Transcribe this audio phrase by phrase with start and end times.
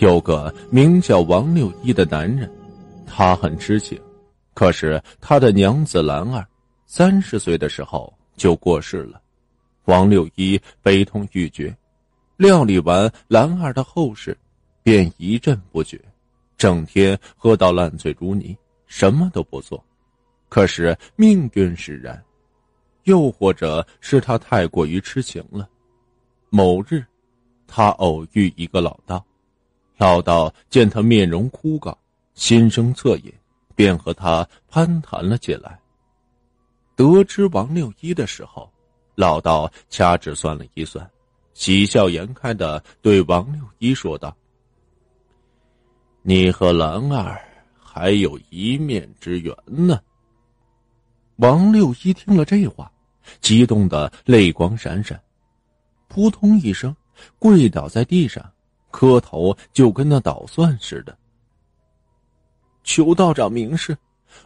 [0.00, 2.50] 有个名叫王六一的男人，
[3.06, 4.00] 他很痴情，
[4.52, 6.46] 可是他的娘子兰儿
[6.84, 9.20] 三十岁的时候就过世了，
[9.84, 11.74] 王六一悲痛欲绝，
[12.36, 14.36] 料理完兰儿的后事，
[14.82, 16.00] 便一阵不觉，
[16.56, 18.56] 整天喝到烂醉如泥，
[18.86, 19.82] 什么都不做。
[20.48, 22.20] 可是命运使然，
[23.04, 25.68] 又或者是他太过于痴情了。
[26.50, 27.04] 某日，
[27.66, 29.24] 他偶遇一个老道。
[29.96, 31.96] 老道见他面容枯槁，
[32.34, 33.32] 心生恻隐，
[33.74, 35.78] 便和他攀谈了起来。
[36.96, 38.70] 得知王六一的时候，
[39.14, 41.08] 老道掐指算了一算，
[41.54, 44.36] 喜笑颜开的对王六一说道
[46.22, 47.40] ：“你和兰儿
[47.78, 50.00] 还有一面之缘呢。”
[51.38, 52.90] 王六一听了这话，
[53.40, 55.20] 激动的泪光闪闪，
[56.08, 56.94] 扑通一声
[57.38, 58.44] 跪倒在地上。
[58.94, 61.18] 磕头就跟那捣蒜似的。
[62.84, 63.98] 求道长明示，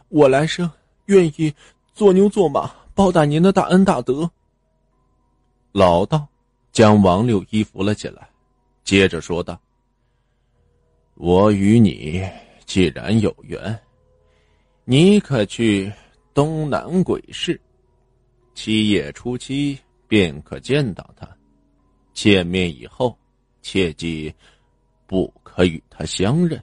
[0.07, 0.67] 我来生
[1.05, 1.53] 愿意
[1.93, 4.27] 做牛做马报答您的大恩大德。
[5.71, 6.27] 老道
[6.71, 8.27] 将王六一扶了起来，
[8.83, 9.61] 接着说道
[11.13, 12.27] ：“我与你
[12.65, 13.79] 既然有缘，
[14.83, 15.93] 你可去
[16.33, 17.61] 东南鬼市，
[18.55, 21.29] 七夜初七便可见到他。
[22.13, 23.15] 见面以后。”
[23.71, 24.33] 切记，
[25.05, 26.59] 不可与他相认。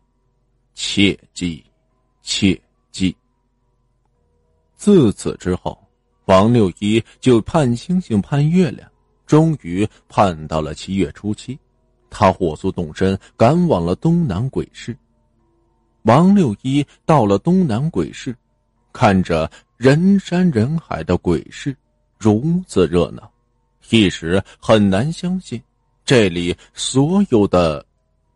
[0.75, 1.65] 切记，
[2.21, 3.17] 切记。
[4.75, 5.79] 自此之后，
[6.25, 8.91] 王六一就盼星星盼月亮，
[9.25, 11.57] 终于盼到了七月初七。
[12.11, 14.97] 他火速动身，赶往了东南鬼市。
[16.03, 18.37] 王六一到了东南鬼市，
[18.93, 21.77] 看着人山人海的鬼市，
[22.19, 23.31] 如此热闹，
[23.91, 25.62] 一时很难相信。
[26.07, 27.85] 这里所有的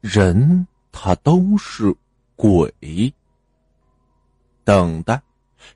[0.01, 1.95] 人，他都是
[2.35, 2.69] 鬼。
[4.65, 5.23] 等待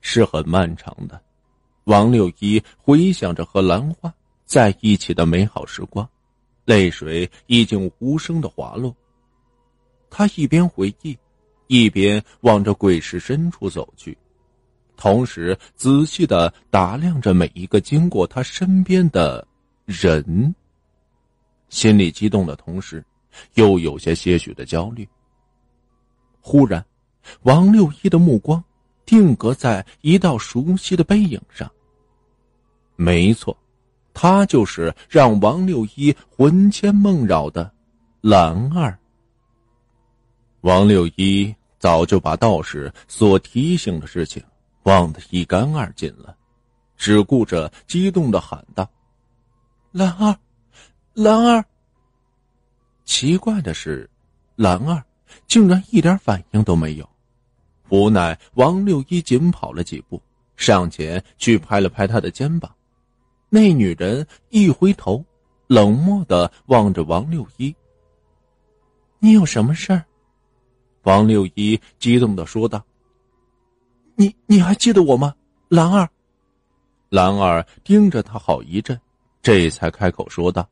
[0.01, 1.19] 是很漫长的。
[1.85, 4.13] 王六一回想着和兰花
[4.43, 6.05] 在一起的美好时光，
[6.65, 8.93] 泪水已经无声的滑落。
[10.09, 11.17] 他一边回忆，
[11.67, 14.17] 一边往着鬼市深处走去，
[14.97, 19.47] 同时仔细的打量着每一个经过他身边的
[19.85, 20.53] 人。
[21.69, 23.03] 心里激动的同时，
[23.55, 25.07] 又有些些许的焦虑。
[26.39, 26.85] 忽然，
[27.41, 28.63] 王六一的目光
[29.05, 31.69] 定格在一道熟悉的背影上。
[32.95, 33.57] 没错，
[34.13, 37.69] 他就是让王六一魂牵梦绕的
[38.21, 38.97] 兰儿。
[40.61, 44.41] 王六一早就把道士所提醒的事情
[44.83, 46.35] 忘得一干二净了，
[46.95, 48.89] 只顾着激动的喊道
[49.91, 50.37] ：“兰儿！”
[51.15, 51.63] 兰儿。
[53.05, 54.09] 奇怪的是，
[54.57, 55.01] 兰儿
[55.47, 57.09] 竟然一点反应都没有。
[57.89, 60.21] 无奈，王六一紧跑了几步，
[60.57, 62.69] 上前去拍了拍她的肩膀。
[63.47, 65.23] 那女人一回头，
[65.67, 67.73] 冷漠的望着王六一
[69.19, 70.03] ：“你有什么事儿？”
[71.03, 72.83] 王六一激动的说道
[74.15, 75.33] ：“你你还记得我吗，
[75.69, 76.09] 兰儿？”
[77.07, 78.99] 兰儿盯着他好一阵，
[79.41, 80.67] 这才开口说道。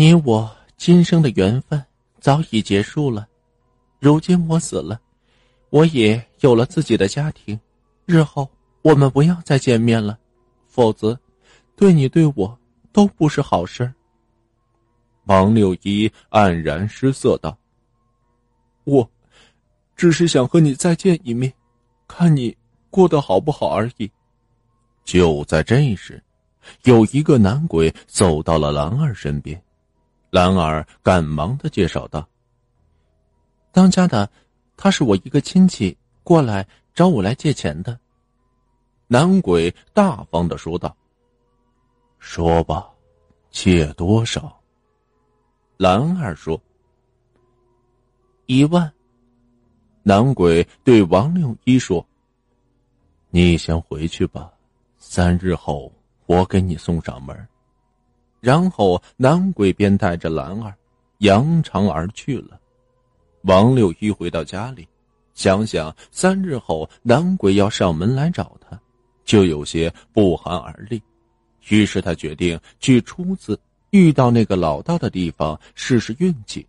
[0.00, 1.84] 你我今生的缘分
[2.20, 3.26] 早已结束了，
[3.98, 5.00] 如今我死了，
[5.70, 7.58] 我也有了自己的家庭，
[8.06, 8.48] 日后
[8.82, 10.16] 我们不要再见面了，
[10.68, 11.18] 否则，
[11.74, 12.56] 对你对我
[12.92, 13.92] 都不是好事。
[15.24, 17.58] 王六一黯然失色道
[18.86, 19.10] ：“我，
[19.96, 21.52] 只是想和你再见一面，
[22.06, 22.56] 看你
[22.88, 24.08] 过得好不好而已。”
[25.04, 26.22] 就在这时，
[26.84, 29.60] 有一个男鬼走到了兰儿身边。
[30.30, 32.28] 兰儿赶忙的介绍道
[33.72, 34.30] ：“当家的，
[34.76, 37.98] 他是我一个亲戚，过来找我来借钱的。”
[39.08, 40.94] 男鬼大方的说道
[42.20, 42.90] ：“说吧，
[43.50, 44.54] 借多少？”
[45.78, 46.60] 兰儿说
[48.44, 48.92] ：“一万。”
[50.04, 52.06] 男鬼对王六一说
[53.30, 54.52] ：“你先回去吧，
[54.98, 55.90] 三日后
[56.26, 57.48] 我给你送上门。”
[58.40, 60.74] 然后，男鬼便带着兰儿
[61.18, 62.58] 扬长而去了。
[63.42, 64.86] 王六一回到家里，
[65.34, 68.78] 想想三日后男鬼要上门来找他，
[69.24, 71.02] 就有些不寒而栗。
[71.68, 73.58] 于是他决定去初次
[73.90, 76.66] 遇到那个老道的地方试试运气。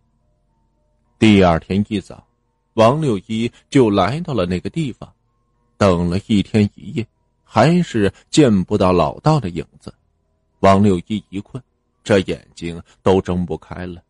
[1.18, 2.26] 第二天一早，
[2.74, 5.10] 王六一就来到了那个地方，
[5.76, 7.06] 等了一天一夜，
[7.44, 9.94] 还是见不到老道的影子。
[10.60, 11.62] 王六一一困，
[12.04, 14.02] 这眼睛都睁不开了，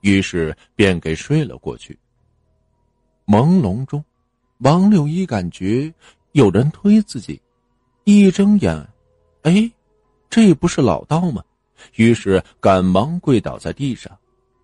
[0.00, 1.98] 于是便给睡了过去。
[3.26, 4.04] 朦胧中，
[4.58, 5.92] 王六一感觉
[6.32, 7.40] 有人推自己，
[8.04, 8.86] 一睁眼，
[9.42, 9.70] 哎，
[10.30, 11.42] 这不是老道吗？
[11.96, 14.16] 于是赶忙跪倒在地上，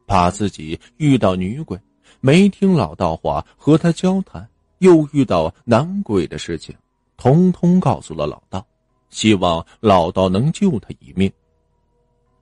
[0.06, 1.79] 怕自己遇到女鬼，
[2.21, 4.49] 没听老道话和他交谈，
[4.79, 6.75] 又遇到男鬼的事情，
[7.17, 8.65] 通通告诉了老道，
[9.12, 11.31] 希望老道能救他一命。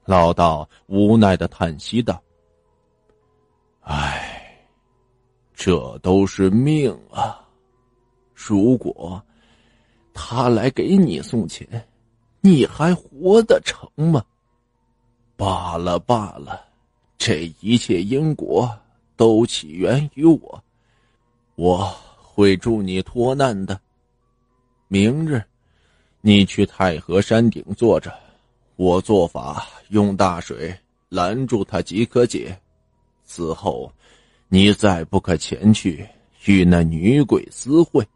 [0.04, 2.22] 老道无奈的叹息道
[3.82, 4.56] ：“唉，
[5.52, 7.46] 这都是命啊！
[8.34, 9.22] 如果
[10.14, 11.66] 他来给你送钱，
[12.40, 14.24] 你还活得成吗？”
[15.36, 16.64] 罢了罢了，
[17.18, 18.70] 这一切因果
[19.16, 20.64] 都起源于我，
[21.56, 21.84] 我
[22.16, 23.80] 会助你脱难的。
[24.86, 25.42] 明日，
[26.20, 28.12] 你去太和山顶坐着，
[28.76, 30.74] 我做法用大水
[31.08, 32.56] 拦住他即可解。
[33.24, 33.92] 此后，
[34.48, 36.06] 你再不可前去
[36.46, 38.06] 与那女鬼私会，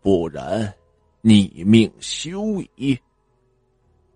[0.00, 0.72] 不然
[1.20, 2.98] 你命休矣。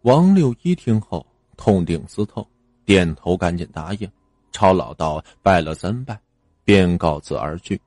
[0.02, 1.26] 王六一听后。
[1.61, 2.46] 痛定思痛，
[2.85, 4.08] 点头赶紧答应，
[4.52, 6.17] 朝老道拜了三拜，
[6.62, 7.81] 便告辞而去。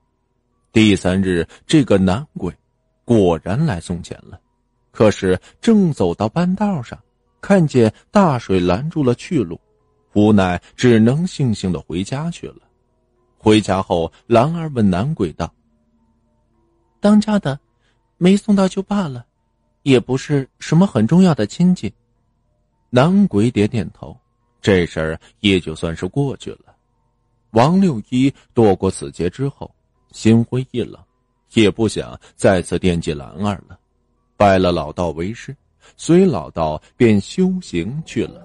[0.72, 2.54] 第三日，这个男鬼
[3.02, 4.38] 果然来送钱了，
[4.92, 6.96] 可是正走到半道上，
[7.40, 9.58] 看见大水拦住了去路，
[10.12, 12.58] 无奈只能悻悻的回家去了。
[13.38, 15.52] 回家后，兰儿问男鬼道
[17.00, 17.58] ：“当家的，
[18.18, 19.26] 没送到就罢了，
[19.82, 21.92] 也不是什么很重要的亲戚。”
[22.90, 24.16] 男鬼点点头，
[24.60, 26.76] 这事儿也就算是过去了。
[27.52, 29.74] 王六一躲过此劫之后，
[30.12, 31.02] 心灰意冷，
[31.54, 33.78] 也不想再次惦记兰儿了，
[34.42, 35.56] 拜了老道为师，
[35.96, 38.40] 随老道便修行去了。